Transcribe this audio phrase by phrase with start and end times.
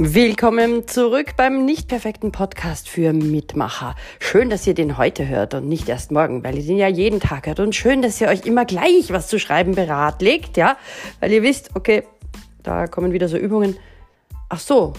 [0.00, 3.96] Willkommen zurück beim nicht perfekten Podcast für Mitmacher.
[4.20, 7.18] Schön, dass ihr den heute hört und nicht erst morgen, weil ihr den ja jeden
[7.18, 7.58] Tag hört.
[7.58, 10.76] Und schön, dass ihr euch immer gleich was zu schreiben beratlegt, ja,
[11.18, 12.04] weil ihr wisst, okay,
[12.62, 13.76] da kommen wieder so Übungen.
[14.48, 14.92] Ach so,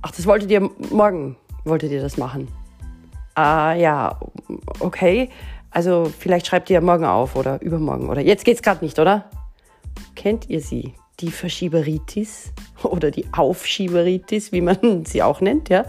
[0.00, 2.48] ach, das wolltet ihr morgen, wolltet ihr das machen?
[3.34, 4.18] Ah, ja,
[4.80, 5.28] okay.
[5.70, 9.28] Also vielleicht schreibt ihr morgen auf oder übermorgen oder jetzt geht's gerade nicht, oder?
[10.14, 10.94] Kennt ihr sie?
[11.20, 12.52] die Verschieberitis
[12.92, 15.84] oder die Aufschieberitis, wie man sie auch nennt, ja.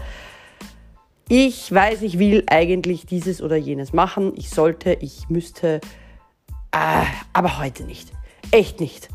[1.30, 4.32] Ich weiß, ich will eigentlich dieses oder jenes machen.
[4.36, 5.80] Ich sollte, ich müsste,
[6.72, 8.10] äh, aber heute nicht.
[8.50, 9.10] Echt nicht.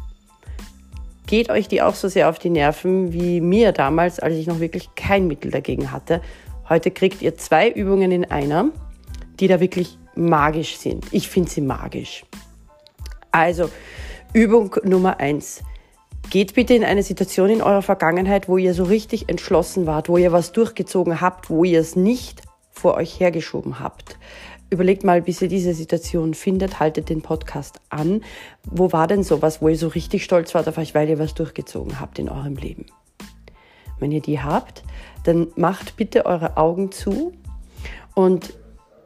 [1.25, 4.59] Geht euch die auch so sehr auf die Nerven wie mir damals, als ich noch
[4.59, 6.21] wirklich kein Mittel dagegen hatte.
[6.69, 8.69] Heute kriegt ihr zwei Übungen in einer,
[9.39, 11.05] die da wirklich magisch sind.
[11.11, 12.25] Ich finde sie magisch.
[13.31, 13.71] Also,
[14.33, 15.63] Übung Nummer eins
[16.29, 20.17] Geht bitte in eine Situation in eurer Vergangenheit, wo ihr so richtig entschlossen wart, wo
[20.17, 24.17] ihr was durchgezogen habt, wo ihr es nicht vor euch hergeschoben habt.
[24.69, 28.21] Überlegt mal, bis ihr diese Situation findet, haltet den Podcast an.
[28.63, 31.35] Wo war denn sowas, wo ihr so richtig stolz wart auf euch, weil ihr was
[31.35, 32.87] durchgezogen habt in eurem Leben?
[33.99, 34.83] Wenn ihr die habt,
[35.23, 37.33] dann macht bitte eure Augen zu
[38.15, 38.53] und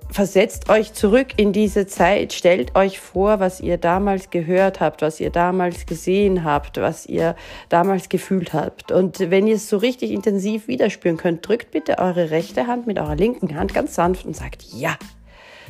[0.09, 5.19] versetzt euch zurück in diese Zeit, stellt euch vor, was ihr damals gehört habt, was
[5.19, 7.35] ihr damals gesehen habt, was ihr
[7.69, 8.91] damals gefühlt habt.
[8.91, 12.99] Und wenn ihr es so richtig intensiv widerspüren könnt, drückt bitte eure rechte Hand mit
[12.99, 14.97] eurer linken Hand ganz sanft und sagt Ja.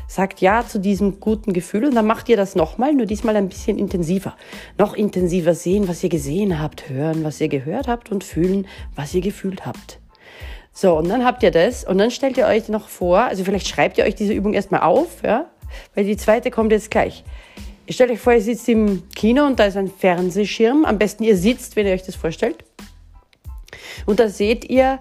[0.10, 3.50] Sagt Ja zu diesem guten Gefühl und dann macht ihr das nochmal, nur diesmal ein
[3.50, 4.36] bisschen intensiver.
[4.78, 9.14] Noch intensiver sehen, was ihr gesehen habt, hören, was ihr gehört habt und fühlen, was
[9.14, 10.00] ihr gefühlt habt.
[10.80, 13.67] So, und dann habt ihr das und dann stellt ihr euch noch vor, also vielleicht
[13.67, 15.50] schreibt ihr euch diese Übung erstmal auf, ja,
[15.95, 17.23] weil die zweite kommt jetzt gleich.
[17.88, 20.86] Ihr stellt euch vor, ihr sitzt im Kino und da ist ein Fernsehschirm.
[20.86, 22.64] Am besten ihr sitzt, wenn ihr euch das vorstellt.
[24.05, 25.00] Und da seht ihr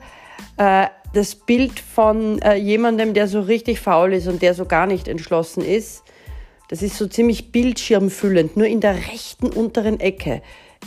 [0.57, 4.87] äh, das Bild von äh, jemandem, der so richtig faul ist und der so gar
[4.87, 6.05] nicht entschlossen ist.
[6.71, 8.57] Das ist so ziemlich bildschirmfüllend.
[8.57, 10.41] Nur in der rechten unteren Ecke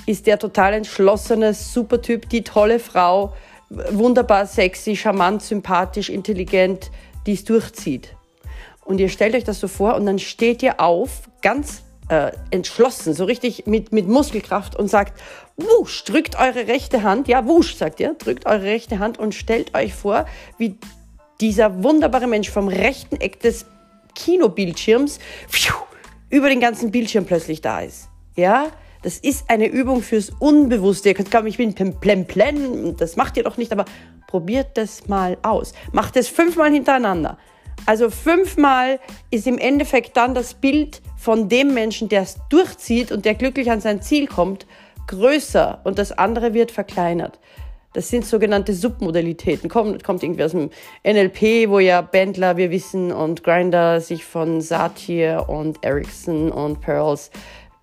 [0.08, 3.36] ist der total entschlossene Supertyp, die tolle Frau,
[3.70, 6.92] wunderbar sexy, charmant, sympathisch, intelligent,
[7.26, 8.16] die es durchzieht.
[8.84, 13.14] Und ihr stellt euch das so vor und dann steht ihr auf, ganz äh, entschlossen,
[13.14, 15.22] so richtig mit, mit Muskelkraft und sagt,
[15.58, 19.76] wusch, drückt eure rechte Hand, ja, wusch, sagt ihr, drückt eure rechte Hand und stellt
[19.76, 20.26] euch vor,
[20.58, 20.78] wie
[21.40, 23.66] dieser wunderbare Mensch vom rechten Eck des
[24.16, 25.76] Kinobildschirms pfiuh,
[26.30, 28.10] über den ganzen Bildschirm plötzlich da ist.
[28.36, 28.68] Ja,
[29.02, 31.10] das ist eine Übung fürs Unbewusste.
[31.10, 33.86] Ihr könnt glauben, ich bin plemplem, das macht ihr doch nicht, aber
[34.28, 35.74] probiert das mal aus.
[35.92, 37.38] Macht es fünfmal hintereinander.
[37.86, 39.00] Also fünfmal
[39.32, 43.72] ist im Endeffekt dann das Bild von dem Menschen, der es durchzieht und der glücklich
[43.72, 44.68] an sein Ziel kommt,
[45.08, 47.40] größer und das andere wird verkleinert.
[47.94, 49.68] Das sind sogenannte Submodalitäten.
[49.68, 50.70] Kommt, kommt irgendwie aus dem
[51.04, 57.32] NLP, wo ja Bendler, wir wissen, und Grinder sich von Satir und Ericsson und Pearls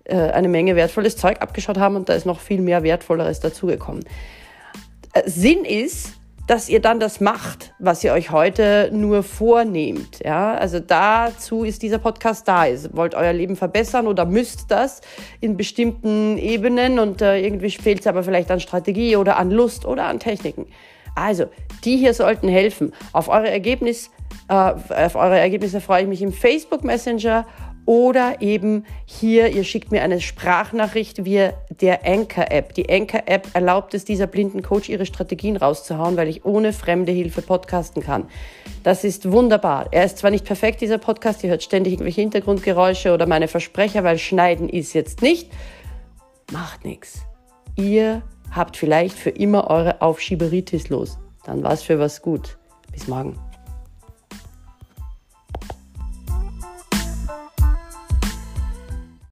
[0.07, 4.03] äh, eine Menge wertvolles Zeug abgeschaut haben und da ist noch viel mehr Wertvolleres dazugekommen.
[5.13, 6.13] Äh, Sinn ist,
[6.47, 10.19] dass ihr dann das macht, was ihr euch heute nur vornehmt.
[10.23, 12.65] Ja, also dazu ist dieser Podcast da.
[12.65, 15.01] Ihr wollt euer Leben verbessern oder müsst das
[15.41, 19.85] in bestimmten Ebenen und äh, irgendwie fehlt es aber vielleicht an Strategie oder an Lust
[19.85, 20.67] oder an Techniken.
[21.15, 21.47] Also,
[21.83, 22.93] die hier sollten helfen.
[23.11, 24.09] Auf eure Ergebnis,
[24.47, 27.45] äh, auf eure Ergebnisse freue ich mich im Facebook Messenger
[27.87, 32.73] oder eben hier, ihr schickt mir eine Sprachnachricht via der Anchor-App.
[32.73, 37.41] Die Anchor-App erlaubt es dieser blinden Coach, ihre Strategien rauszuhauen, weil ich ohne fremde Hilfe
[37.41, 38.25] podcasten kann.
[38.83, 39.87] Das ist wunderbar.
[39.91, 44.03] Er ist zwar nicht perfekt, dieser Podcast, ihr hört ständig irgendwelche Hintergrundgeräusche oder meine Versprecher,
[44.03, 45.49] weil Schneiden ist jetzt nicht.
[46.51, 47.21] Macht nichts.
[47.77, 48.21] Ihr
[48.51, 51.17] habt vielleicht für immer eure Aufschieberitis los.
[51.45, 52.57] Dann war's für was gut.
[52.91, 53.46] Bis morgen.